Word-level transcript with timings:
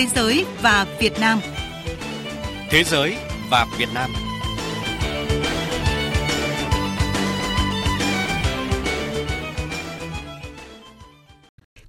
Thế 0.00 0.06
giới 0.14 0.44
và 0.62 0.86
Việt 1.00 1.12
Nam. 1.20 1.40
Thế 2.70 2.84
giới 2.84 3.16
và 3.50 3.66
Việt 3.78 3.88
Nam. 3.94 4.10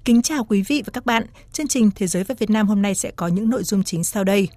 Kính 0.06 0.22
chào 0.22 0.44
quý 0.44 0.62
vị 0.68 0.84
và 0.86 0.92
các 0.94 1.06
bạn. 1.06 1.26
Chương 1.54 1.68
trình 1.68 1.90
Thế 1.96 2.08
giới 2.08 2.24
và 2.24 2.36
Việt 2.40 2.50
Nam 2.50 2.68
hôm 2.68 2.82
nay 2.82 2.96
sẽ 2.96 3.12
có 3.16 3.28
những 3.28 3.50
nội 3.50 3.64
dung 3.64 3.84
chính 3.84 4.04
sau 4.04 4.24
đây. 4.24 4.48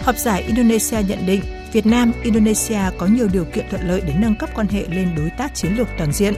Họp 0.00 0.16
giải 0.16 0.42
Indonesia 0.42 0.98
nhận 1.08 1.26
định 1.26 1.40
Việt 1.72 1.86
Nam, 1.86 2.12
Indonesia 2.22 2.80
có 2.98 3.06
nhiều 3.06 3.28
điều 3.32 3.44
kiện 3.44 3.66
thuận 3.70 3.88
lợi 3.88 4.00
để 4.06 4.14
nâng 4.18 4.34
cấp 4.34 4.50
quan 4.54 4.66
hệ 4.68 4.84
lên 4.88 5.14
đối 5.16 5.30
tác 5.38 5.54
chiến 5.54 5.76
lược 5.76 5.88
toàn 5.98 6.12
diện. 6.12 6.34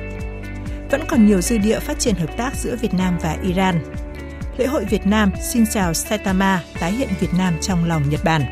Vẫn 0.91 1.01
còn 1.09 1.27
nhiều 1.27 1.41
dư 1.41 1.59
địa 1.59 1.79
phát 1.79 1.99
triển 1.99 2.15
hợp 2.15 2.37
tác 2.37 2.57
giữa 2.57 2.77
Việt 2.77 2.95
Nam 2.95 3.19
và 3.23 3.37
Iran. 3.43 3.85
Lễ 4.59 4.67
hội 4.67 4.85
Việt 4.85 5.07
Nam 5.07 5.31
xin 5.43 5.65
chào 5.73 5.95
Saitama 5.95 6.63
tái 6.81 6.93
hiện 6.93 7.09
Việt 7.21 7.35
Nam 7.39 7.55
trong 7.61 7.85
lòng 7.85 8.03
Nhật 8.11 8.21
Bản. 8.25 8.43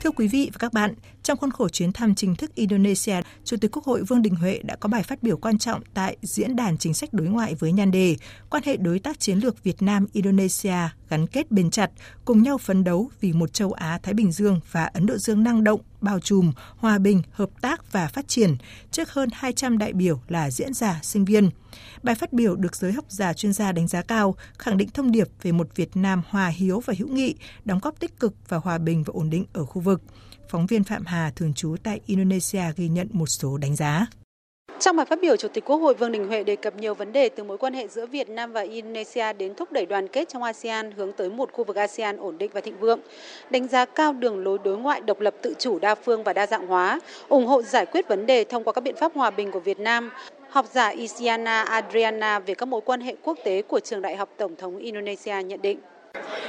Thưa 0.00 0.10
quý 0.10 0.28
vị 0.28 0.50
và 0.52 0.56
các 0.58 0.72
bạn, 0.72 0.94
trong 1.28 1.38
khuôn 1.38 1.50
khổ 1.50 1.68
chuyến 1.68 1.92
thăm 1.92 2.14
chính 2.14 2.34
thức 2.34 2.54
Indonesia, 2.54 3.16
Chủ 3.44 3.56
tịch 3.60 3.70
Quốc 3.76 3.84
hội 3.84 4.02
Vương 4.02 4.22
Đình 4.22 4.34
Huệ 4.34 4.60
đã 4.62 4.76
có 4.76 4.88
bài 4.88 5.02
phát 5.02 5.22
biểu 5.22 5.36
quan 5.36 5.58
trọng 5.58 5.82
tại 5.94 6.16
Diễn 6.22 6.56
đàn 6.56 6.78
Chính 6.78 6.94
sách 6.94 7.12
Đối 7.12 7.26
ngoại 7.26 7.54
với 7.54 7.72
nhan 7.72 7.90
đề 7.90 8.16
Quan 8.50 8.62
hệ 8.66 8.76
đối 8.76 8.98
tác 8.98 9.20
chiến 9.20 9.38
lược 9.38 9.64
Việt 9.64 9.82
Nam-Indonesia 9.82 10.88
gắn 11.08 11.26
kết 11.26 11.50
bền 11.50 11.70
chặt, 11.70 11.90
cùng 12.24 12.42
nhau 12.42 12.58
phấn 12.58 12.84
đấu 12.84 13.10
vì 13.20 13.32
một 13.32 13.52
châu 13.52 13.72
Á-Thái 13.72 14.14
Bình 14.14 14.32
Dương 14.32 14.60
và 14.72 14.84
Ấn 14.84 15.06
Độ 15.06 15.16
Dương 15.16 15.42
năng 15.42 15.64
động, 15.64 15.80
bao 16.00 16.20
trùm, 16.20 16.52
hòa 16.76 16.98
bình, 16.98 17.22
hợp 17.30 17.50
tác 17.60 17.92
và 17.92 18.06
phát 18.06 18.28
triển, 18.28 18.56
trước 18.90 19.10
hơn 19.10 19.28
200 19.32 19.78
đại 19.78 19.92
biểu 19.92 20.20
là 20.28 20.50
diễn 20.50 20.74
giả, 20.74 21.00
sinh 21.02 21.24
viên. 21.24 21.50
Bài 22.02 22.14
phát 22.14 22.32
biểu 22.32 22.56
được 22.56 22.76
giới 22.76 22.92
học 22.92 23.04
giả 23.08 23.32
chuyên 23.32 23.52
gia 23.52 23.72
đánh 23.72 23.88
giá 23.88 24.02
cao, 24.02 24.36
khẳng 24.58 24.76
định 24.76 24.88
thông 24.94 25.12
điệp 25.12 25.28
về 25.42 25.52
một 25.52 25.76
Việt 25.76 25.96
Nam 25.96 26.22
hòa 26.28 26.48
hiếu 26.48 26.80
và 26.80 26.94
hữu 26.98 27.08
nghị, 27.08 27.34
đóng 27.64 27.78
góp 27.82 28.00
tích 28.00 28.20
cực 28.20 28.34
và 28.48 28.56
hòa 28.56 28.78
bình 28.78 29.02
và 29.02 29.12
ổn 29.14 29.30
định 29.30 29.44
ở 29.52 29.64
khu 29.64 29.80
vực. 29.80 30.02
Phóng 30.48 30.66
viên 30.66 30.84
Phạm 30.84 31.06
Hà 31.06 31.30
thường 31.36 31.54
trú 31.54 31.76
tại 31.84 32.00
Indonesia 32.06 32.62
ghi 32.76 32.88
nhận 32.88 33.08
một 33.12 33.26
số 33.26 33.58
đánh 33.58 33.76
giá. 33.76 34.06
Trong 34.80 34.96
bài 34.96 35.06
phát 35.06 35.18
biểu, 35.22 35.36
Chủ 35.36 35.48
tịch 35.48 35.64
Quốc 35.64 35.76
hội 35.76 35.94
Vương 35.94 36.12
Đình 36.12 36.28
Huệ 36.28 36.44
đề 36.44 36.56
cập 36.56 36.76
nhiều 36.76 36.94
vấn 36.94 37.12
đề 37.12 37.28
từ 37.28 37.44
mối 37.44 37.58
quan 37.58 37.74
hệ 37.74 37.88
giữa 37.88 38.06
Việt 38.06 38.28
Nam 38.28 38.52
và 38.52 38.60
Indonesia 38.60 39.32
đến 39.32 39.54
thúc 39.54 39.72
đẩy 39.72 39.86
đoàn 39.86 40.08
kết 40.08 40.28
trong 40.28 40.42
ASEAN 40.42 40.92
hướng 40.92 41.12
tới 41.12 41.30
một 41.30 41.52
khu 41.52 41.64
vực 41.64 41.76
ASEAN 41.76 42.16
ổn 42.16 42.38
định 42.38 42.50
và 42.54 42.60
thịnh 42.60 42.80
vượng, 42.80 43.00
đánh 43.50 43.68
giá 43.68 43.84
cao 43.84 44.12
đường 44.12 44.44
lối 44.44 44.58
đối 44.64 44.78
ngoại 44.78 45.00
độc 45.00 45.20
lập 45.20 45.34
tự 45.42 45.54
chủ 45.58 45.78
đa 45.78 45.94
phương 45.94 46.24
và 46.24 46.32
đa 46.32 46.46
dạng 46.46 46.66
hóa, 46.66 47.00
ủng 47.28 47.46
hộ 47.46 47.62
giải 47.62 47.86
quyết 47.86 48.08
vấn 48.08 48.26
đề 48.26 48.44
thông 48.44 48.64
qua 48.64 48.72
các 48.72 48.80
biện 48.80 48.96
pháp 48.96 49.12
hòa 49.14 49.30
bình 49.30 49.50
của 49.50 49.60
Việt 49.60 49.78
Nam. 49.78 50.10
Học 50.50 50.66
giả 50.72 50.88
Isiana 50.88 51.62
Adriana 51.62 52.38
về 52.38 52.54
các 52.54 52.66
mối 52.66 52.80
quan 52.84 53.00
hệ 53.00 53.16
quốc 53.22 53.38
tế 53.44 53.62
của 53.62 53.80
trường 53.80 54.02
đại 54.02 54.16
học 54.16 54.28
Tổng 54.36 54.56
thống 54.56 54.76
Indonesia 54.76 55.42
nhận 55.42 55.62
định. 55.62 55.78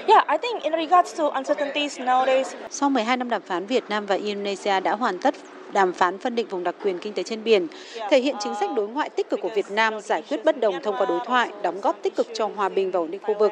Yeah, 0.07 0.25
I 0.27 0.37
think 0.37 0.63
in 0.63 0.73
regards 0.73 1.17
to 1.17 1.29
uncertainties 1.29 1.99
nowadays. 1.99 2.55
Sau 2.69 2.89
12 2.89 3.17
năm 3.17 3.29
đàm 3.29 3.41
phán, 3.41 3.65
Việt 3.65 3.83
Nam 3.89 4.05
và 4.05 4.15
Indonesia 4.15 4.79
đã 4.79 4.95
hoàn 4.95 5.19
tất 5.19 5.35
đàm 5.73 5.93
phán 5.93 6.17
phân 6.17 6.35
định 6.35 6.47
vùng 6.47 6.63
đặc 6.63 6.75
quyền 6.83 6.99
kinh 6.99 7.13
tế 7.13 7.23
trên 7.23 7.43
biển, 7.43 7.67
thể 8.09 8.19
hiện 8.19 8.35
chính 8.39 8.53
sách 8.59 8.69
đối 8.75 8.87
ngoại 8.87 9.09
tích 9.09 9.29
cực 9.29 9.39
của 9.41 9.49
Việt 9.55 9.71
Nam 9.71 10.01
giải 10.01 10.23
quyết 10.29 10.45
bất 10.45 10.59
đồng 10.59 10.83
thông 10.83 10.95
qua 10.97 11.05
đối 11.05 11.19
thoại, 11.25 11.49
đóng 11.61 11.81
góp 11.81 12.01
tích 12.01 12.15
cực 12.15 12.27
cho 12.33 12.49
hòa 12.55 12.69
bình 12.69 12.91
và 12.91 12.99
ổn 12.99 13.11
định 13.11 13.21
khu 13.23 13.33
vực. 13.39 13.51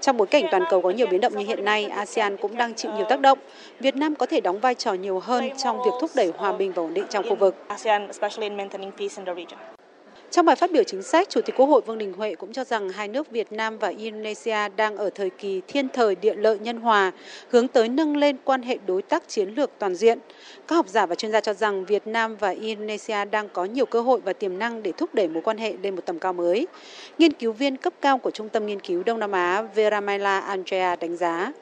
Trong 0.00 0.16
bối 0.16 0.26
cảnh 0.26 0.44
toàn 0.50 0.64
cầu 0.70 0.82
có 0.82 0.90
nhiều 0.90 1.06
biến 1.06 1.20
động 1.20 1.38
như 1.38 1.46
hiện 1.46 1.64
nay, 1.64 1.84
ASEAN 1.84 2.36
cũng 2.36 2.56
đang 2.56 2.74
chịu 2.74 2.92
nhiều 2.92 3.06
tác 3.08 3.20
động. 3.20 3.38
Việt 3.80 3.96
Nam 3.96 4.14
có 4.14 4.26
thể 4.26 4.40
đóng 4.40 4.60
vai 4.60 4.74
trò 4.74 4.92
nhiều 4.92 5.20
hơn 5.20 5.50
trong 5.56 5.78
việc 5.84 5.92
thúc 6.00 6.10
đẩy 6.14 6.32
hòa 6.36 6.52
bình 6.52 6.72
và 6.72 6.82
ổn 6.82 6.94
định 6.94 7.04
trong 7.10 7.28
khu 7.28 7.34
vực. 7.34 7.56
Trong 10.32 10.46
bài 10.46 10.56
phát 10.56 10.72
biểu 10.72 10.82
chính 10.84 11.02
sách, 11.02 11.28
Chủ 11.30 11.40
tịch 11.40 11.56
Quốc 11.56 11.66
hội 11.66 11.80
Vương 11.86 11.98
Đình 11.98 12.12
Huệ 12.12 12.34
cũng 12.34 12.52
cho 12.52 12.64
rằng 12.64 12.88
hai 12.88 13.08
nước 13.08 13.30
Việt 13.30 13.52
Nam 13.52 13.78
và 13.78 13.88
Indonesia 13.88 14.68
đang 14.76 14.96
ở 14.96 15.10
thời 15.10 15.30
kỳ 15.30 15.60
thiên 15.68 15.88
thời 15.88 16.14
địa 16.14 16.34
lợi 16.34 16.58
nhân 16.58 16.76
hòa, 16.76 17.12
hướng 17.48 17.68
tới 17.68 17.88
nâng 17.88 18.16
lên 18.16 18.36
quan 18.44 18.62
hệ 18.62 18.78
đối 18.86 19.02
tác 19.02 19.28
chiến 19.28 19.48
lược 19.48 19.70
toàn 19.78 19.94
diện. 19.94 20.18
Các 20.68 20.76
học 20.76 20.88
giả 20.88 21.06
và 21.06 21.14
chuyên 21.14 21.32
gia 21.32 21.40
cho 21.40 21.52
rằng 21.52 21.84
Việt 21.84 22.06
Nam 22.06 22.36
và 22.36 22.50
Indonesia 22.50 23.24
đang 23.24 23.48
có 23.48 23.64
nhiều 23.64 23.86
cơ 23.86 24.00
hội 24.00 24.20
và 24.24 24.32
tiềm 24.32 24.58
năng 24.58 24.82
để 24.82 24.92
thúc 24.92 25.14
đẩy 25.14 25.28
mối 25.28 25.42
quan 25.42 25.58
hệ 25.58 25.74
lên 25.82 25.94
một 25.94 26.02
tầm 26.06 26.18
cao 26.18 26.32
mới. 26.32 26.66
Nghiên 27.18 27.32
cứu 27.32 27.52
viên 27.52 27.76
cấp 27.76 27.92
cao 28.00 28.18
của 28.18 28.30
Trung 28.30 28.48
tâm 28.48 28.66
Nghiên 28.66 28.80
cứu 28.80 29.02
Đông 29.02 29.18
Nam 29.18 29.32
Á 29.32 29.62
Veramila 29.62 30.40
Andrea 30.40 30.96
đánh 30.96 31.16
giá. 31.16 31.52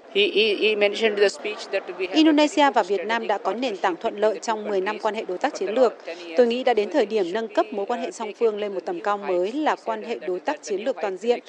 Indonesia 2.12 2.70
và 2.70 2.82
Việt 2.82 3.06
Nam 3.06 3.26
đã 3.26 3.38
có 3.38 3.52
nền 3.52 3.76
tảng 3.76 3.96
thuận 3.96 4.16
lợi 4.16 4.38
trong 4.42 4.68
10 4.68 4.80
năm 4.80 4.98
quan 4.98 5.14
hệ 5.14 5.24
đối 5.28 5.38
tác 5.38 5.54
chiến 5.54 5.74
lược. 5.74 5.94
Tôi 6.36 6.46
nghĩ 6.46 6.64
đã 6.64 6.74
đến 6.74 6.90
thời 6.90 7.06
điểm 7.06 7.32
nâng 7.32 7.48
cấp 7.48 7.66
mối 7.72 7.86
quan 7.86 8.00
hệ 8.00 8.10
song 8.10 8.32
phương 8.38 8.58
lên 8.58 8.74
một 8.74 8.80
tầm 8.84 9.00
cao 9.00 9.18
mới 9.18 9.52
là 9.52 9.76
quan 9.84 10.02
hệ 10.02 10.18
đối 10.18 10.40
tác 10.40 10.62
chiến 10.62 10.84
lược 10.84 10.96
toàn 11.02 11.16
diện. 11.16 11.40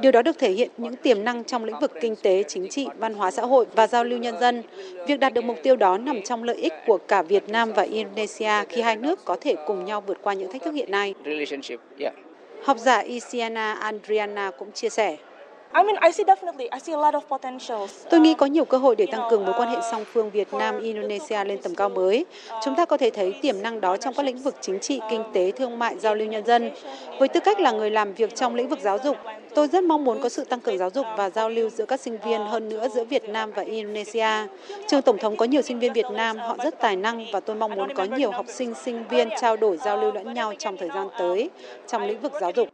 Điều 0.00 0.12
đó 0.12 0.22
được 0.22 0.38
thể 0.38 0.50
hiện 0.50 0.70
những 0.76 0.96
tiềm 0.96 1.24
năng 1.24 1.44
trong 1.44 1.64
lĩnh 1.64 1.78
vực 1.80 1.92
kinh 2.00 2.16
tế, 2.16 2.42
chính 2.48 2.68
trị, 2.68 2.86
văn 2.98 3.14
hóa 3.14 3.30
xã 3.30 3.42
hội 3.42 3.66
và 3.74 3.86
giao 3.86 4.04
lưu 4.04 4.18
nhân 4.18 4.40
dân. 4.40 4.62
Việc 5.06 5.20
đạt 5.20 5.34
được 5.34 5.44
mục 5.44 5.56
tiêu 5.62 5.76
đó 5.76 5.98
nằm 5.98 6.22
trong 6.22 6.42
lợi 6.44 6.56
ích 6.56 6.72
của 6.86 6.98
cả 6.98 7.22
Việt 7.22 7.48
Nam 7.48 7.72
và 7.72 7.82
Indonesia 7.82 8.64
khi 8.68 8.80
hai 8.80 8.96
nước 8.96 9.24
có 9.24 9.36
thể 9.40 9.54
cùng 9.66 9.84
nhau 9.84 10.00
vượt 10.00 10.18
qua 10.22 10.34
những 10.34 10.52
thách 10.52 10.62
thức 10.62 10.74
hiện 10.74 10.90
nay. 10.90 11.14
Học 12.62 12.78
giả 12.78 12.98
Isiana 12.98 13.72
Andriana 13.72 14.50
cũng 14.50 14.72
chia 14.72 14.88
sẻ. 14.88 15.16
Tôi 18.10 18.20
nghĩ 18.20 18.34
có 18.34 18.46
nhiều 18.46 18.64
cơ 18.64 18.78
hội 18.78 18.96
để 18.96 19.06
tăng 19.12 19.30
cường 19.30 19.44
mối 19.44 19.54
quan 19.58 19.68
hệ 19.68 19.76
song 19.90 20.04
phương 20.04 20.30
Việt 20.30 20.54
Nam 20.54 20.80
Indonesia 20.80 21.44
lên 21.44 21.58
tầm 21.62 21.74
cao 21.74 21.88
mới. 21.88 22.24
Chúng 22.64 22.74
ta 22.76 22.84
có 22.84 22.96
thể 22.96 23.10
thấy 23.10 23.34
tiềm 23.42 23.62
năng 23.62 23.80
đó 23.80 23.96
trong 23.96 24.14
các 24.14 24.22
lĩnh 24.22 24.38
vực 24.38 24.54
chính 24.60 24.78
trị, 24.80 25.00
kinh 25.10 25.24
tế, 25.32 25.50
thương 25.50 25.78
mại, 25.78 25.98
giao 25.98 26.14
lưu 26.14 26.28
nhân 26.28 26.46
dân. 26.46 26.70
Với 27.18 27.28
tư 27.28 27.40
cách 27.40 27.60
là 27.60 27.72
người 27.72 27.90
làm 27.90 28.12
việc 28.12 28.34
trong 28.34 28.54
lĩnh 28.54 28.68
vực 28.68 28.78
giáo 28.82 28.98
dục, 29.04 29.16
tôi 29.54 29.68
rất 29.68 29.84
mong 29.84 30.04
muốn 30.04 30.22
có 30.22 30.28
sự 30.28 30.44
tăng 30.44 30.60
cường 30.60 30.78
giáo 30.78 30.90
dục 30.90 31.06
và 31.16 31.30
giao 31.30 31.48
lưu 31.48 31.70
giữa 31.70 31.86
các 31.86 32.00
sinh 32.00 32.18
viên 32.24 32.40
hơn 32.40 32.68
nữa 32.68 32.88
giữa 32.94 33.04
Việt 33.04 33.28
Nam 33.28 33.52
và 33.52 33.62
Indonesia. 33.62 34.46
Trường 34.88 35.02
Tổng 35.02 35.18
thống 35.18 35.36
có 35.36 35.44
nhiều 35.44 35.62
sinh 35.62 35.78
viên 35.78 35.92
Việt 35.92 36.06
Nam, 36.12 36.38
họ 36.38 36.56
rất 36.64 36.80
tài 36.80 36.96
năng 36.96 37.26
và 37.32 37.40
tôi 37.40 37.56
mong 37.56 37.74
muốn 37.74 37.94
có 37.94 38.04
nhiều 38.04 38.30
học 38.30 38.46
sinh, 38.48 38.74
sinh 38.74 39.04
viên 39.08 39.28
trao 39.40 39.56
đổi 39.56 39.76
giao 39.76 39.96
lưu 39.96 40.12
lẫn 40.12 40.34
nhau 40.34 40.52
trong 40.58 40.76
thời 40.76 40.88
gian 40.88 41.08
tới 41.18 41.50
trong 41.86 42.02
lĩnh 42.02 42.20
vực 42.20 42.32
giáo 42.40 42.50
dục. 42.56 42.68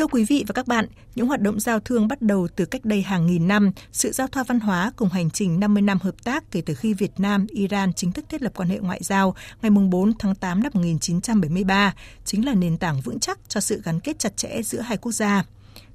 Thưa 0.00 0.06
quý 0.06 0.24
vị 0.24 0.44
và 0.48 0.52
các 0.52 0.66
bạn, 0.66 0.86
những 1.14 1.26
hoạt 1.26 1.40
động 1.40 1.60
giao 1.60 1.80
thương 1.80 2.08
bắt 2.08 2.22
đầu 2.22 2.48
từ 2.56 2.64
cách 2.64 2.84
đây 2.84 3.02
hàng 3.02 3.26
nghìn 3.26 3.48
năm, 3.48 3.70
sự 3.92 4.12
giao 4.12 4.26
thoa 4.26 4.44
văn 4.44 4.60
hóa 4.60 4.92
cùng 4.96 5.08
hành 5.08 5.30
trình 5.30 5.60
50 5.60 5.82
năm 5.82 5.98
hợp 6.02 6.24
tác 6.24 6.50
kể 6.50 6.62
từ 6.66 6.74
khi 6.74 6.94
Việt 6.94 7.10
Nam, 7.18 7.46
Iran 7.48 7.92
chính 7.92 8.12
thức 8.12 8.24
thiết 8.28 8.42
lập 8.42 8.52
quan 8.56 8.68
hệ 8.68 8.78
ngoại 8.78 9.00
giao 9.02 9.34
ngày 9.62 9.70
4 9.70 10.12
tháng 10.18 10.34
8 10.34 10.62
năm 10.62 10.72
1973, 10.74 11.94
chính 12.24 12.46
là 12.46 12.54
nền 12.54 12.76
tảng 12.76 13.00
vững 13.00 13.20
chắc 13.20 13.38
cho 13.48 13.60
sự 13.60 13.82
gắn 13.84 14.00
kết 14.00 14.18
chặt 14.18 14.36
chẽ 14.36 14.62
giữa 14.62 14.80
hai 14.80 14.96
quốc 14.96 15.12
gia. 15.12 15.44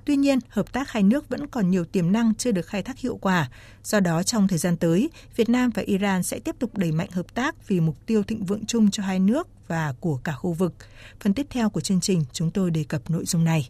Tuy 0.06 0.16
nhiên, 0.16 0.40
hợp 0.50 0.74
tác 0.74 0.90
hai 0.92 1.04
nước 1.04 1.30
vẫn 1.30 1.48
còn 1.48 1.72
nhiều 1.72 1.86
tiềm 1.86 2.12
năng 2.12 2.36
chưa 2.36 2.52
được 2.52 2.68
khai 2.68 2.84
thác 2.84 3.00
hiệu 3.00 3.18
quả. 3.22 3.50
Do 3.84 4.00
đó, 4.00 4.24
trong 4.24 4.48
thời 4.48 4.58
gian 4.58 4.78
tới, 4.78 5.10
Việt 5.36 5.50
Nam 5.50 5.70
và 5.70 5.82
Iran 5.86 6.24
sẽ 6.24 6.40
tiếp 6.40 6.56
tục 6.60 6.78
đẩy 6.78 6.92
mạnh 6.92 7.10
hợp 7.12 7.36
tác 7.36 7.68
vì 7.68 7.80
mục 7.80 7.96
tiêu 8.06 8.24
thịnh 8.24 8.46
vượng 8.46 8.66
chung 8.66 8.92
cho 8.92 9.04
hai 9.04 9.20
nước 9.20 9.48
và 9.68 9.94
của 10.00 10.18
cả 10.24 10.32
khu 10.32 10.54
vực. 10.54 10.74
Phần 11.20 11.34
tiếp 11.34 11.48
theo 11.50 11.70
của 11.70 11.82
chương 11.82 12.02
trình, 12.02 12.24
chúng 12.34 12.52
tôi 12.52 12.72
đề 12.72 12.84
cập 12.84 13.10
nội 13.10 13.26
dung 13.26 13.44
này. 13.44 13.70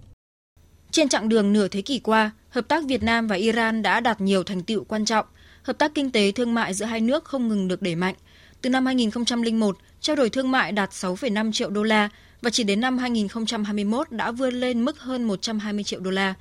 Trên 0.96 1.10
chặng 1.10 1.30
đường 1.30 1.54
nửa 1.54 1.68
thế 1.68 1.82
kỷ 1.82 2.00
qua, 2.00 2.32
hợp 2.50 2.68
tác 2.68 2.84
Việt 2.84 3.04
Nam 3.04 3.28
và 3.28 3.36
Iran 3.36 3.82
đã 3.82 4.00
đạt 4.00 4.22
nhiều 4.22 4.44
thành 4.44 4.64
tựu 4.64 4.84
quan 4.84 5.06
trọng. 5.06 5.26
Hợp 5.64 5.78
tác 5.78 5.92
kinh 5.96 6.12
tế 6.12 6.32
thương 6.32 6.54
mại 6.54 6.74
giữa 6.74 6.86
hai 6.86 7.02
nước 7.02 7.24
không 7.24 7.48
ngừng 7.48 7.68
được 7.68 7.82
đẩy 7.82 7.96
mạnh. 7.96 8.16
Từ 8.62 8.70
năm 8.70 8.86
2001, 8.86 9.78
trao 10.02 10.16
đổi 10.16 10.30
thương 10.30 10.52
mại 10.52 10.72
đạt 10.72 10.90
6,5 10.90 11.52
triệu 11.52 11.70
đô 11.70 11.84
la 11.84 12.10
và 12.42 12.50
chỉ 12.50 12.64
đến 12.64 12.80
năm 12.80 12.98
2021 12.98 14.12
đã 14.12 14.32
vươn 14.32 14.54
lên 14.54 14.86
mức 14.86 15.00
hơn 15.00 15.24
120 15.24 15.84
triệu 15.84 16.00
đô 16.00 16.12
la. 16.12 16.34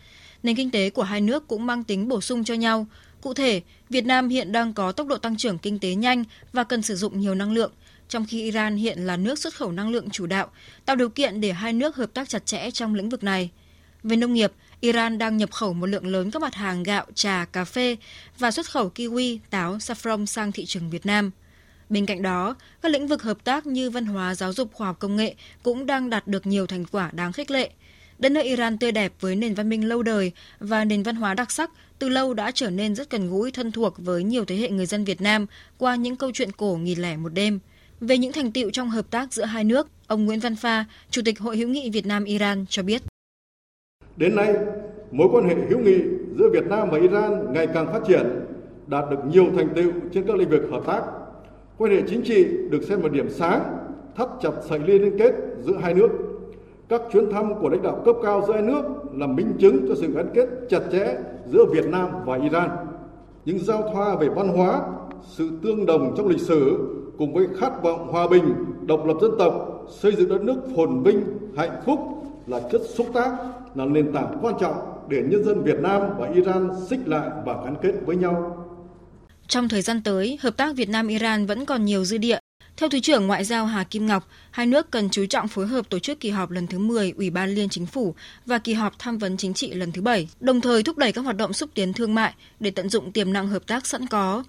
Nền 0.43 0.57
kinh 0.57 0.71
tế 0.71 0.91
của 0.91 1.03
hai 1.03 1.21
nước 1.21 1.49
cũng 1.49 1.67
mang 1.67 1.85
tính 1.85 2.09
bổ 2.09 2.21
sung 2.21 2.45
cho 2.45 2.55
nhau. 2.55 2.87
Cụ 3.23 3.35
thể, 3.35 3.61
Việt 3.91 4.07
Nam 4.07 4.29
hiện 4.29 4.53
đang 4.53 4.73
có 4.73 4.93
tốc 4.93 5.07
độ 5.07 5.17
tăng 5.17 5.37
trưởng 5.37 5.59
kinh 5.59 5.79
tế 5.79 5.95
nhanh 5.95 6.25
và 6.53 6.65
cần 6.65 6.83
sử 6.83 6.97
dụng 6.97 7.21
nhiều 7.21 7.35
năng 7.35 7.53
lượng, 7.53 7.73
trong 8.09 8.27
khi 8.29 8.43
Iran 8.43 8.77
hiện 8.77 8.99
là 9.07 9.17
nước 9.17 9.39
xuất 9.39 9.55
khẩu 9.55 9.73
năng 9.73 9.91
lượng 9.91 10.11
chủ 10.11 10.27
đạo, 10.27 10.51
tạo 10.85 10.97
điều 10.97 11.09
kiện 11.09 11.41
để 11.41 11.53
hai 11.53 11.73
nước 11.73 11.97
hợp 11.97 12.15
tác 12.15 12.29
chặt 12.29 12.47
chẽ 12.47 12.71
trong 12.71 12.95
lĩnh 12.95 13.09
vực 13.09 13.25
này. 13.25 13.51
Về 14.05 14.17
nông 14.17 14.35
nghiệp, 14.35 14.53
Iran 14.81 15.19
đang 15.19 15.37
nhập 15.37 15.53
khẩu 15.53 15.73
một 15.73 15.87
lượng 15.87 16.07
lớn 16.07 16.31
các 16.31 16.43
mặt 16.43 16.55
hàng 16.55 16.83
gạo, 16.83 17.07
trà, 17.15 17.45
cà 17.45 17.65
phê 17.65 17.97
và 18.39 18.51
xuất 18.51 18.71
khẩu 18.71 18.91
kiwi, 18.95 19.39
táo, 19.51 19.77
saffron 19.77 20.27
sang 20.27 20.53
thị 20.53 20.65
trường 20.65 20.91
Việt 20.91 21.07
Nam. 21.07 21.31
Bên 21.89 22.07
cạnh 22.07 22.23
đó, 22.23 22.57
các 22.83 22.93
lĩnh 22.93 23.07
vực 23.07 23.23
hợp 23.23 23.45
tác 23.45 23.67
như 23.67 23.91
văn 23.91 24.07
hóa, 24.07 24.35
giáo 24.35 24.53
dục, 24.53 24.73
khoa 24.73 24.87
học 24.87 24.97
công 24.99 25.17
nghệ 25.17 25.35
cũng 25.63 25.87
đang 25.87 26.11
đạt 26.11 26.27
được 26.27 26.47
nhiều 26.47 26.67
thành 26.67 26.85
quả 26.85 27.11
đáng 27.13 27.33
khích 27.33 27.51
lệ. 27.51 27.71
Đất 28.19 28.33
nước 28.33 28.41
Iran 28.43 28.79
tươi 28.79 28.93
đẹp 28.93 29.13
với 29.21 29.37
nền 29.37 29.55
văn 29.55 29.69
minh 29.69 29.89
lâu 29.89 30.03
đời 30.03 30.33
và 30.59 30.85
nền 30.85 31.03
văn 31.03 31.17
hóa 31.17 31.35
đặc 31.35 31.51
sắc 31.51 31.71
từ 31.99 32.09
lâu 32.09 32.35
đã 32.35 32.51
trở 32.51 32.71
nên 32.71 32.95
rất 32.95 33.11
gần 33.11 33.31
gũi 33.31 33.51
thân 33.51 33.73
thuộc 33.73 33.95
với 33.99 34.25
nhiều 34.25 34.45
thế 34.45 34.57
hệ 34.57 34.71
người 34.71 34.87
dân 34.87 35.05
Việt 35.05 35.21
Nam 35.21 35.47
qua 35.79 35.97
những 35.97 36.17
câu 36.17 36.31
chuyện 36.35 36.53
cổ 36.53 36.77
nghìn 36.77 37.03
lẻ 37.03 37.17
một 37.17 37.29
đêm. 37.35 37.59
Về 38.01 38.19
những 38.19 38.33
thành 38.33 38.53
tiệu 38.53 38.71
trong 38.71 38.91
hợp 38.91 39.11
tác 39.11 39.33
giữa 39.33 39.45
hai 39.45 39.65
nước, 39.65 39.89
ông 40.07 40.25
Nguyễn 40.25 40.41
Văn 40.41 40.57
Pha, 40.57 40.85
Chủ 41.11 41.23
tịch 41.25 41.39
Hội 41.39 41.57
hữu 41.57 41.69
nghị 41.69 41.91
Việt 41.91 42.07
Nam 42.07 42.25
Iran 42.25 42.67
cho 42.69 42.83
biết. 42.83 43.03
Đến 44.17 44.37
nay, 44.37 44.55
mối 45.11 45.29
quan 45.33 45.45
hệ 45.45 45.55
hữu 45.55 45.79
nghị 45.79 45.99
giữa 46.39 46.49
Việt 46.53 46.67
Nam 46.67 46.89
và 46.91 46.99
Iran 46.99 47.53
ngày 47.53 47.67
càng 47.67 47.87
phát 47.87 48.01
triển, 48.07 48.27
đạt 48.87 49.05
được 49.11 49.17
nhiều 49.31 49.47
thành 49.57 49.69
tựu 49.75 49.93
trên 50.13 50.25
các 50.27 50.37
lĩnh 50.37 50.51
vực 50.51 50.63
hợp 50.71 50.83
tác. 50.87 51.03
Quan 51.79 51.93
hệ 51.93 52.03
chính 52.07 52.23
trị 52.23 52.47
được 52.71 52.83
xem 52.83 53.03
là 53.03 53.09
điểm 53.09 53.31
sáng, 53.31 53.61
thắt 54.17 54.29
chặt 54.43 54.51
sợi 54.69 54.79
liên 54.79 55.19
kết 55.19 55.35
giữa 55.61 55.77
hai 55.83 55.95
nước. 55.95 56.09
Các 56.89 57.03
chuyến 57.13 57.31
thăm 57.31 57.55
của 57.55 57.69
lãnh 57.69 57.83
đạo 57.83 58.03
cấp 58.05 58.17
cao 58.23 58.45
giữa 58.47 58.53
hai 58.53 58.63
nước 58.63 58.83
là 59.15 59.27
minh 59.27 59.53
chứng 59.59 59.87
cho 59.89 59.95
sự 59.95 60.13
gắn 60.15 60.27
kết 60.35 60.49
chặt 60.69 60.81
chẽ 60.93 61.17
giữa 61.47 61.65
Việt 61.65 61.87
Nam 61.87 62.09
và 62.25 62.37
Iran. 62.37 62.71
Những 63.45 63.59
giao 63.59 63.83
thoa 63.93 64.17
về 64.17 64.29
văn 64.29 64.49
hóa, 64.49 64.81
sự 65.23 65.51
tương 65.63 65.87
đồng 65.87 66.15
trong 66.17 66.29
lịch 66.29 66.41
sử 66.41 66.79
cùng 67.19 67.35
với 67.35 67.47
khát 67.57 67.83
vọng 67.83 68.09
hòa 68.09 68.29
bình, 68.29 68.55
độc 68.87 69.07
lập 69.07 69.17
dân 69.23 69.31
tộc, 69.39 69.85
xây 69.89 70.13
dựng 70.13 70.29
đất 70.29 70.43
nước 70.43 70.57
phồn 70.77 71.03
vinh, 71.03 71.21
hạnh 71.57 71.83
phúc 71.87 71.99
là 72.47 72.61
chất 72.73 72.81
xúc 72.95 73.11
tác, 73.15 73.31
là 73.75 73.85
nền 73.85 74.13
tảng 74.13 74.39
quan 74.43 74.55
trọng 74.61 75.07
để 75.09 75.23
nhân 75.29 75.45
dân 75.45 75.63
Việt 75.65 75.79
Nam 75.81 76.03
và 76.19 76.31
Iran 76.35 76.71
xích 76.91 77.01
lại 77.07 77.31
và 77.45 77.55
gắn 77.65 77.77
kết 77.83 77.93
với 78.07 78.17
nhau. 78.17 78.61
Trong 79.49 79.69
thời 79.69 79.83
gian 79.83 80.03
tới, 80.03 80.39
hợp 80.41 80.57
tác 80.57 80.77
Việt 80.77 80.89
Nam-Iran 80.89 81.47
vẫn 81.47 81.65
còn 81.65 81.85
nhiều 81.85 82.05
dư 82.05 82.19
địa. 82.19 82.39
Theo 82.77 82.89
Thứ 82.89 83.01
trưởng 83.01 83.27
Ngoại 83.27 83.45
giao 83.45 83.67
Hà 83.67 83.85
Kim 83.85 84.07
Ngọc, 84.07 84.29
hai 84.51 84.67
nước 84.67 84.91
cần 84.91 85.09
chú 85.11 85.27
trọng 85.27 85.49
phối 85.49 85.67
hợp 85.67 85.91
tổ 85.91 85.99
chức 85.99 86.21
kỳ 86.21 86.31
họp 86.31 86.51
lần 86.51 86.67
thứ 86.67 86.79
10 86.79 87.13
Ủy 87.17 87.31
ban 87.31 87.51
Liên 87.51 87.69
Chính 87.69 87.87
phủ 87.87 88.15
và 88.47 88.59
kỳ 88.59 88.73
họp 88.73 88.99
tham 88.99 89.19
vấn 89.19 89.37
chính 89.37 89.55
trị 89.55 89.73
lần 89.73 89.93
thứ 89.93 90.03
7, 90.03 90.29
đồng 90.41 90.61
thời 90.61 90.83
thúc 90.83 90.99
đẩy 90.99 91.13
các 91.13 91.21
hoạt 91.21 91.37
động 91.37 91.53
xúc 91.53 91.71
tiến 91.75 91.93
thương 91.93 92.15
mại 92.15 92.35
để 92.61 92.71
tận 92.71 92.89
dụng 92.89 93.13
tiềm 93.13 93.33
năng 93.33 93.49
hợp 93.49 93.67
tác 93.67 93.87
sẵn 93.87 94.07
có, 94.07 94.45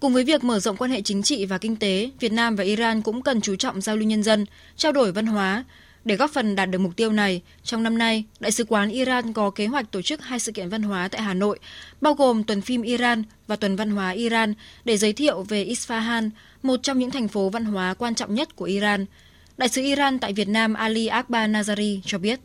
Cùng 0.00 0.14
với 0.14 0.24
việc 0.24 0.44
mở 0.44 0.58
rộng 0.58 0.76
quan 0.76 0.90
hệ 0.90 1.02
chính 1.02 1.22
trị 1.22 1.46
và 1.46 1.58
kinh 1.58 1.76
tế, 1.76 2.10
Việt 2.20 2.32
Nam 2.32 2.56
và 2.56 2.64
Iran 2.64 3.02
cũng 3.02 3.22
cần 3.22 3.40
chú 3.40 3.56
trọng 3.56 3.80
giao 3.80 3.96
lưu 3.96 4.04
nhân 4.04 4.22
dân, 4.22 4.46
trao 4.76 4.92
đổi 4.92 5.12
văn 5.12 5.26
hóa. 5.26 5.64
Để 6.06 6.16
góp 6.16 6.30
phần 6.30 6.56
đạt 6.56 6.70
được 6.70 6.78
mục 6.78 6.96
tiêu 6.96 7.12
này, 7.12 7.42
trong 7.62 7.82
năm 7.82 7.98
nay, 7.98 8.24
Đại 8.40 8.50
sứ 8.52 8.64
quán 8.64 8.88
Iran 8.88 9.32
có 9.32 9.50
kế 9.50 9.66
hoạch 9.66 9.90
tổ 9.90 10.02
chức 10.02 10.22
hai 10.22 10.38
sự 10.38 10.52
kiện 10.52 10.68
văn 10.68 10.82
hóa 10.82 11.08
tại 11.08 11.22
Hà 11.22 11.34
Nội, 11.34 11.58
bao 12.00 12.14
gồm 12.14 12.44
tuần 12.44 12.60
phim 12.60 12.82
Iran 12.82 13.22
và 13.46 13.56
tuần 13.56 13.76
văn 13.76 13.90
hóa 13.90 14.10
Iran 14.10 14.54
để 14.84 14.96
giới 14.96 15.12
thiệu 15.12 15.42
về 15.42 15.64
Isfahan, 15.64 16.30
một 16.62 16.82
trong 16.82 16.98
những 16.98 17.10
thành 17.10 17.28
phố 17.28 17.48
văn 17.48 17.64
hóa 17.64 17.94
quan 17.94 18.14
trọng 18.14 18.34
nhất 18.34 18.56
của 18.56 18.64
Iran. 18.64 19.06
Đại 19.56 19.68
sứ 19.68 19.82
Iran 19.82 20.18
tại 20.18 20.32
Việt 20.32 20.48
Nam 20.48 20.74
Ali 20.74 21.06
Akbar 21.06 21.50
Nazari 21.50 22.00
cho 22.04 22.18
biết. 22.18 22.40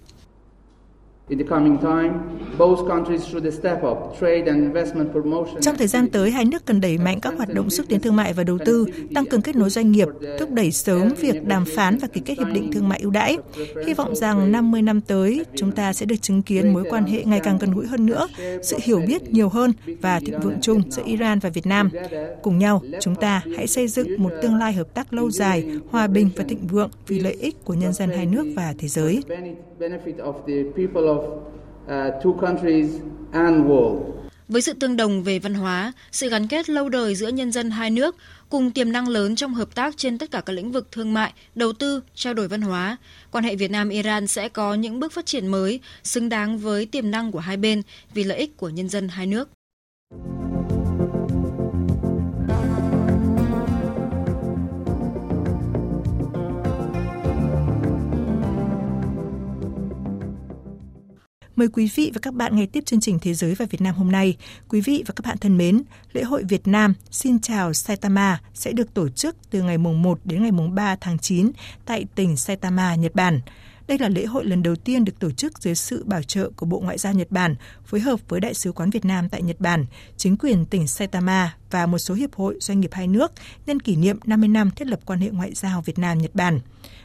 Trong 5.61 5.77
thời 5.77 5.87
gian 5.87 6.09
tới, 6.09 6.31
hai 6.31 6.45
nước 6.45 6.65
cần 6.65 6.81
đẩy 6.81 6.97
mạnh 6.97 7.19
các 7.21 7.33
hoạt 7.37 7.53
động 7.53 7.69
xúc 7.69 7.85
tiến 7.89 7.99
thương 7.99 8.15
mại 8.15 8.33
và 8.33 8.43
đầu 8.43 8.57
tư, 8.65 8.85
tăng 9.15 9.25
cường 9.25 9.41
kết 9.41 9.55
nối 9.55 9.69
doanh 9.69 9.91
nghiệp, 9.91 10.07
thúc 10.39 10.51
đẩy 10.51 10.71
sớm 10.71 11.09
việc 11.19 11.47
đàm 11.47 11.65
phán 11.65 11.97
và 11.97 12.07
ký 12.07 12.21
kết 12.25 12.37
hiệp 12.37 12.47
định 12.53 12.71
thương 12.71 12.89
mại 12.89 12.99
ưu 12.99 13.11
đãi. 13.11 13.37
Hy 13.85 13.93
vọng 13.93 14.15
rằng 14.15 14.51
50 14.51 14.81
năm 14.81 15.01
tới, 15.01 15.45
chúng 15.55 15.71
ta 15.71 15.93
sẽ 15.93 16.05
được 16.05 16.21
chứng 16.21 16.41
kiến 16.41 16.73
mối 16.73 16.83
quan 16.89 17.03
hệ 17.03 17.23
ngày 17.23 17.39
càng 17.43 17.57
gần 17.57 17.71
gũi 17.73 17.87
hơn 17.87 18.05
nữa, 18.05 18.27
sự 18.63 18.77
hiểu 18.83 19.01
biết 19.07 19.31
nhiều 19.31 19.49
hơn 19.49 19.73
và 20.01 20.19
thịnh 20.19 20.39
vượng 20.39 20.61
chung 20.61 20.81
giữa 20.89 21.03
Iran 21.05 21.39
và 21.39 21.49
Việt 21.49 21.65
Nam. 21.65 21.89
Cùng 22.41 22.57
nhau, 22.57 22.81
chúng 22.99 23.15
ta 23.15 23.41
hãy 23.57 23.67
xây 23.67 23.87
dựng 23.87 24.23
một 24.23 24.31
tương 24.41 24.55
lai 24.55 24.73
hợp 24.73 24.93
tác 24.93 25.13
lâu 25.13 25.31
dài, 25.31 25.65
hòa 25.91 26.07
bình 26.07 26.29
và 26.35 26.43
thịnh 26.43 26.67
vượng 26.67 26.89
vì 27.07 27.19
lợi 27.19 27.37
ích 27.39 27.65
của 27.65 27.73
nhân 27.73 27.93
dân 27.93 28.09
hai 28.09 28.25
nước 28.25 28.45
và 28.55 28.73
thế 28.77 28.87
giới 28.87 29.21
of 31.01 31.20
Uh, 31.21 32.23
two 32.23 32.39
countries 32.39 32.89
and 33.31 33.65
world. 33.65 34.11
Với 34.47 34.61
sự 34.61 34.73
tương 34.73 34.97
đồng 34.97 35.23
về 35.23 35.39
văn 35.39 35.53
hóa, 35.53 35.93
sự 36.11 36.29
gắn 36.29 36.47
kết 36.47 36.69
lâu 36.69 36.89
đời 36.89 37.15
giữa 37.15 37.27
nhân 37.27 37.51
dân 37.51 37.71
hai 37.71 37.89
nước 37.89 38.15
cùng 38.49 38.71
tiềm 38.71 38.91
năng 38.91 39.07
lớn 39.07 39.35
trong 39.35 39.53
hợp 39.53 39.75
tác 39.75 39.97
trên 39.97 40.17
tất 40.17 40.31
cả 40.31 40.41
các 40.41 40.53
lĩnh 40.53 40.71
vực 40.71 40.91
thương 40.91 41.13
mại, 41.13 41.33
đầu 41.55 41.73
tư, 41.73 42.01
trao 42.15 42.33
đổi 42.33 42.47
văn 42.47 42.61
hóa, 42.61 42.97
quan 43.31 43.43
hệ 43.43 43.55
Việt 43.55 43.71
Nam-Iran 43.71 44.27
sẽ 44.27 44.49
có 44.49 44.73
những 44.73 44.99
bước 44.99 45.11
phát 45.11 45.25
triển 45.25 45.47
mới 45.47 45.79
xứng 46.03 46.29
đáng 46.29 46.57
với 46.57 46.85
tiềm 46.85 47.11
năng 47.11 47.31
của 47.31 47.39
hai 47.39 47.57
bên 47.57 47.81
vì 48.13 48.23
lợi 48.23 48.37
ích 48.37 48.57
của 48.57 48.69
nhân 48.69 48.89
dân 48.89 49.07
hai 49.07 49.25
nước. 49.25 49.49
Mời 61.55 61.67
quý 61.73 61.89
vị 61.95 62.11
và 62.13 62.19
các 62.21 62.33
bạn 62.33 62.55
nghe 62.55 62.65
tiếp 62.65 62.85
chương 62.85 62.99
trình 62.99 63.19
Thế 63.19 63.33
giới 63.33 63.55
và 63.55 63.65
Việt 63.65 63.81
Nam 63.81 63.95
hôm 63.95 64.11
nay. 64.11 64.37
Quý 64.69 64.81
vị 64.81 65.03
và 65.07 65.13
các 65.15 65.25
bạn 65.25 65.37
thân 65.37 65.57
mến, 65.57 65.81
lễ 66.13 66.23
hội 66.23 66.43
Việt 66.43 66.67
Nam 66.67 66.93
Xin 67.11 67.39
chào 67.39 67.73
Saitama 67.73 68.41
sẽ 68.53 68.71
được 68.71 68.93
tổ 68.93 69.09
chức 69.09 69.35
từ 69.49 69.61
ngày 69.61 69.77
mùng 69.77 70.01
1 70.01 70.19
đến 70.23 70.41
ngày 70.41 70.51
mùng 70.51 70.75
3 70.75 70.95
tháng 70.95 71.19
9 71.19 71.51
tại 71.85 72.05
tỉnh 72.15 72.37
Saitama, 72.37 72.95
Nhật 72.95 73.15
Bản. 73.15 73.39
Đây 73.87 73.97
là 73.97 74.09
lễ 74.09 74.25
hội 74.25 74.45
lần 74.45 74.63
đầu 74.63 74.75
tiên 74.75 75.05
được 75.05 75.19
tổ 75.19 75.31
chức 75.31 75.59
dưới 75.59 75.75
sự 75.75 76.03
bảo 76.05 76.23
trợ 76.23 76.49
của 76.55 76.65
Bộ 76.65 76.79
Ngoại 76.79 76.97
giao 76.97 77.13
Nhật 77.13 77.31
Bản, 77.31 77.55
phối 77.85 77.99
hợp 77.99 78.19
với 78.27 78.39
Đại 78.39 78.53
sứ 78.53 78.71
quán 78.71 78.89
Việt 78.89 79.05
Nam 79.05 79.29
tại 79.29 79.41
Nhật 79.41 79.59
Bản, 79.59 79.85
chính 80.17 80.37
quyền 80.37 80.65
tỉnh 80.65 80.87
Saitama 80.87 81.55
và 81.71 81.85
một 81.85 81.97
số 81.97 82.13
hiệp 82.13 82.35
hội 82.35 82.57
doanh 82.59 82.79
nghiệp 82.79 82.91
hai 82.93 83.07
nước 83.07 83.31
nhân 83.65 83.79
kỷ 83.79 83.95
niệm 83.95 84.19
50 84.25 84.49
năm 84.49 84.71
thiết 84.71 84.87
lập 84.87 84.99
quan 85.05 85.19
hệ 85.19 85.29
ngoại 85.29 85.53
giao 85.53 85.81
Việt 85.81 85.99
Nam-Nhật 85.99 86.35
Bản. 86.35 86.59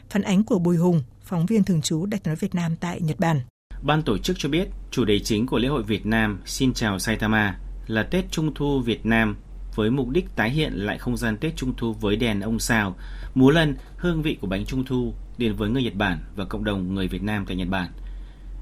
Phản 0.09 0.21
ánh 0.21 0.43
của 0.43 0.59
Bùi 0.59 0.77
Hùng, 0.77 1.03
phóng 1.23 1.45
viên 1.45 1.63
thường 1.63 1.81
trú 1.81 2.05
Đại 2.05 2.21
nói 2.25 2.35
Việt 2.35 2.55
Nam 2.55 2.75
tại 2.75 3.01
Nhật 3.01 3.19
Bản. 3.19 3.41
Ban 3.81 4.01
tổ 4.01 4.17
chức 4.17 4.39
cho 4.39 4.49
biết 4.49 4.67
chủ 4.91 5.05
đề 5.05 5.19
chính 5.19 5.45
của 5.45 5.57
lễ 5.57 5.67
hội 5.67 5.83
Việt 5.83 6.05
Nam 6.05 6.39
Xin 6.45 6.73
chào 6.73 6.99
Saitama 6.99 7.57
là 7.87 8.03
Tết 8.03 8.31
Trung 8.31 8.53
thu 8.53 8.79
Việt 8.79 9.05
Nam 9.05 9.37
với 9.75 9.91
mục 9.91 10.09
đích 10.09 10.25
tái 10.35 10.49
hiện 10.49 10.73
lại 10.73 10.97
không 10.97 11.17
gian 11.17 11.37
Tết 11.37 11.55
Trung 11.55 11.73
thu 11.77 11.93
với 11.93 12.15
đèn 12.15 12.39
ông 12.41 12.59
sao, 12.59 12.95
múa 13.35 13.49
lân, 13.49 13.75
hương 13.97 14.21
vị 14.21 14.37
của 14.41 14.47
bánh 14.47 14.65
Trung 14.65 14.85
thu 14.85 15.13
đến 15.37 15.55
với 15.55 15.69
người 15.69 15.83
Nhật 15.83 15.95
Bản 15.95 16.19
và 16.35 16.45
cộng 16.45 16.63
đồng 16.63 16.93
người 16.95 17.07
Việt 17.07 17.23
Nam 17.23 17.45
tại 17.45 17.55
Nhật 17.55 17.67
Bản. 17.67 17.91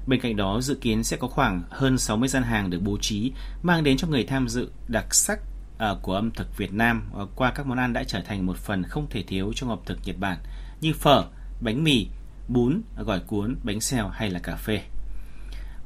Bên 0.06 0.20
cạnh 0.20 0.36
đó, 0.36 0.60
dự 0.60 0.74
kiến 0.74 1.04
sẽ 1.04 1.16
có 1.16 1.28
khoảng 1.28 1.62
hơn 1.70 1.98
60 1.98 2.28
gian 2.28 2.42
hàng 2.42 2.70
được 2.70 2.80
bố 2.82 2.98
trí 3.00 3.32
mang 3.62 3.84
đến 3.84 3.96
cho 3.96 4.08
người 4.08 4.24
tham 4.24 4.48
dự 4.48 4.70
đặc 4.88 5.14
sắc 5.14 5.40
à, 5.78 5.94
của 6.02 6.14
ẩm 6.14 6.30
thực 6.30 6.56
Việt 6.56 6.72
Nam 6.72 7.10
à, 7.14 7.20
qua 7.36 7.50
các 7.50 7.66
món 7.66 7.78
ăn 7.78 7.92
đã 7.92 8.04
trở 8.04 8.20
thành 8.20 8.46
một 8.46 8.56
phần 8.56 8.82
không 8.82 9.06
thể 9.10 9.22
thiếu 9.22 9.52
trong 9.54 9.70
ẩm 9.70 9.78
thực 9.86 9.98
Nhật 10.04 10.16
Bản 10.18 10.38
như 10.80 10.92
phở, 10.92 11.24
bánh 11.60 11.84
mì, 11.84 12.06
bún, 12.48 12.80
à, 12.96 13.02
gỏi 13.02 13.20
cuốn, 13.20 13.56
bánh 13.62 13.80
xèo 13.80 14.08
hay 14.08 14.30
là 14.30 14.38
cà 14.38 14.56
phê. 14.56 14.82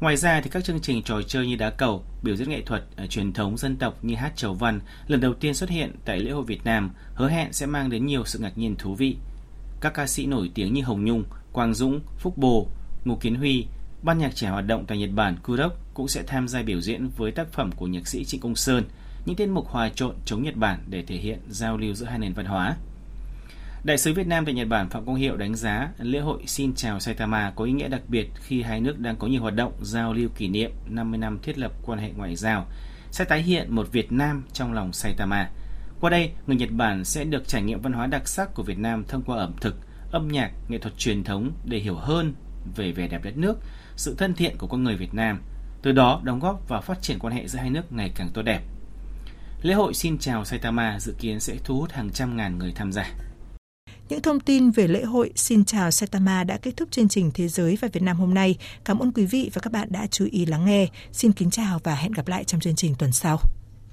Ngoài 0.01 0.17
ra 0.17 0.41
thì 0.41 0.51
các 0.51 0.65
chương 0.65 0.81
trình 0.81 1.03
trò 1.03 1.23
chơi 1.23 1.47
như 1.47 1.57
đá 1.57 1.71
cầu, 1.71 2.05
biểu 2.23 2.37
diễn 2.37 2.51
nghệ 2.51 2.63
thuật 2.63 2.85
ờ, 2.97 3.07
truyền 3.07 3.33
thống 3.33 3.57
dân 3.57 3.77
tộc 3.77 4.05
như 4.05 4.15
hát 4.15 4.33
chầu 4.37 4.55
văn 4.55 4.81
lần 5.07 5.21
đầu 5.21 5.35
tiên 5.35 5.55
xuất 5.55 5.71
hiện 5.71 5.93
tại 6.05 6.19
lễ 6.19 6.31
hội 6.31 6.45
Việt 6.45 6.65
Nam 6.65 6.91
hứa 7.15 7.29
hẹn 7.29 7.53
sẽ 7.53 7.67
mang 7.67 7.91
đến 7.91 8.07
nhiều 8.07 8.25
sự 8.25 8.39
ngạc 8.39 8.59
nhiên 8.59 8.77
thú 8.77 8.95
vị. 8.95 9.17
Các 9.81 9.95
ca 9.95 10.07
sĩ 10.07 10.27
nổi 10.27 10.51
tiếng 10.55 10.75
như 10.75 10.83
Hồng 10.83 11.05
Nhung, 11.05 11.25
Quang 11.53 11.75
Dũng, 11.75 12.01
Phúc 12.19 12.39
Bồ, 12.39 12.69
Ngô 13.05 13.17
Kiến 13.17 13.35
Huy, 13.35 13.67
ban 14.03 14.19
nhạc 14.19 14.37
trẻ 14.37 14.49
hoạt 14.49 14.67
động 14.67 14.85
tại 14.87 14.99
Nhật 14.99 15.11
Bản 15.15 15.37
Kurok 15.43 15.73
cũng 15.95 16.09
sẽ 16.09 16.23
tham 16.27 16.49
gia 16.49 16.63
biểu 16.63 16.81
diễn 16.81 17.09
với 17.17 17.33
tác 17.33 17.53
phẩm 17.53 17.71
của 17.73 17.87
nhạc 17.87 18.09
sĩ 18.09 18.25
Trịnh 18.25 18.41
Công 18.41 18.57
Sơn, 18.57 18.85
những 19.27 19.37
tiết 19.37 19.47
mục 19.47 19.69
hòa 19.69 19.91
trộn 19.95 20.15
chống 20.25 20.43
Nhật 20.43 20.57
Bản 20.57 20.85
để 20.89 21.03
thể 21.03 21.17
hiện 21.17 21.39
giao 21.49 21.77
lưu 21.77 21.95
giữa 21.95 22.07
hai 22.07 22.19
nền 22.19 22.33
văn 22.33 22.47
hóa. 22.47 22.77
Đại 23.85 23.99
sứ 23.99 24.13
Việt 24.13 24.27
Nam 24.27 24.45
tại 24.45 24.55
Nhật 24.55 24.69
Bản 24.69 24.89
Phạm 24.89 25.07
Công 25.07 25.15
Hiệu 25.15 25.37
đánh 25.37 25.55
giá 25.55 25.89
lễ 25.99 26.19
hội 26.19 26.43
Xin 26.47 26.75
chào 26.75 27.01
Saitama 27.01 27.53
có 27.57 27.65
ý 27.65 27.73
nghĩa 27.73 27.89
đặc 27.89 28.03
biệt 28.09 28.31
khi 28.35 28.63
hai 28.63 28.81
nước 28.81 28.99
đang 28.99 29.17
có 29.17 29.27
nhiều 29.27 29.43
hoạt 29.43 29.55
động 29.55 29.73
giao 29.83 30.13
lưu 30.13 30.29
kỷ 30.37 30.49
niệm 30.49 30.71
50 30.87 31.19
năm 31.19 31.39
thiết 31.43 31.59
lập 31.59 31.73
quan 31.83 31.99
hệ 31.99 32.11
ngoại 32.17 32.37
giao, 32.37 32.67
sẽ 33.11 33.25
tái 33.25 33.43
hiện 33.43 33.75
một 33.75 33.93
Việt 33.93 34.13
Nam 34.13 34.45
trong 34.53 34.73
lòng 34.73 34.93
Saitama. 34.93 35.51
Qua 36.01 36.11
đây, 36.11 36.33
người 36.47 36.57
Nhật 36.57 36.71
Bản 36.71 37.05
sẽ 37.05 37.25
được 37.25 37.49
trải 37.49 37.63
nghiệm 37.63 37.81
văn 37.81 37.93
hóa 37.93 38.07
đặc 38.07 38.29
sắc 38.29 38.55
của 38.55 38.63
Việt 38.63 38.79
Nam 38.79 39.05
thông 39.09 39.23
qua 39.23 39.39
ẩm 39.39 39.53
thực, 39.61 39.77
âm 40.11 40.29
nhạc, 40.29 40.51
nghệ 40.69 40.79
thuật 40.79 40.99
truyền 40.99 41.25
thống 41.25 41.53
để 41.65 41.79
hiểu 41.79 41.95
hơn 41.95 42.35
về 42.77 42.93
vẻ 42.93 43.09
đẹp 43.09 43.25
đất 43.25 43.37
nước, 43.37 43.59
sự 43.97 44.15
thân 44.19 44.35
thiện 44.35 44.57
của 44.59 44.67
con 44.67 44.85
người 44.85 44.97
Việt 44.97 45.15
Nam, 45.15 45.41
từ 45.83 45.93
đó 45.93 46.21
đóng 46.25 46.41
góp 46.41 46.69
vào 46.69 46.81
phát 46.81 47.03
triển 47.03 47.19
quan 47.19 47.35
hệ 47.35 47.49
giữa 47.49 47.59
hai 47.59 47.71
nước 47.71 47.93
ngày 47.93 48.13
càng 48.15 48.31
tốt 48.35 48.43
đẹp. 48.43 48.61
Lễ 49.63 49.75
hội 49.75 49.95
Xin 49.95 50.19
chào 50.19 50.45
Saitama 50.45 51.01
dự 51.01 51.15
kiến 51.19 51.41
sẽ 51.41 51.57
thu 51.65 51.81
hút 51.81 51.93
hàng 51.93 52.11
trăm 52.11 52.37
ngàn 52.37 52.59
người 52.59 52.73
tham 52.73 52.93
gia. 52.93 53.30
Những 54.11 54.23
thông 54.23 54.41
tin 54.41 54.71
về 54.71 54.89
lễ 54.89 55.03
hội 55.05 55.31
Xin 55.35 55.65
chào 55.65 55.91
Saitama 55.91 56.45
đã 56.45 56.57
kết 56.57 56.77
thúc 56.77 56.89
chương 56.91 57.09
trình 57.09 57.31
Thế 57.35 57.49
giới 57.49 57.79
và 57.81 57.89
Việt 57.93 58.03
Nam 58.03 58.17
hôm 58.17 58.35
nay. 58.35 58.57
Cảm 58.85 58.99
ơn 58.99 59.13
quý 59.13 59.27
vị 59.27 59.51
và 59.55 59.61
các 59.61 59.73
bạn 59.73 59.89
đã 59.91 60.07
chú 60.11 60.29
ý 60.31 60.47
lắng 60.47 60.65
nghe. 60.65 60.87
Xin 61.13 61.33
kính 61.33 61.51
chào 61.51 61.81
và 61.85 61.95
hẹn 61.95 62.13
gặp 62.13 62.29
lại 62.29 62.45
trong 62.45 62.61
chương 62.61 62.77
trình 62.77 62.95
tuần 62.99 63.13
sau. 63.13 63.39